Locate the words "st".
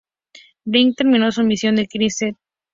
2.31-2.37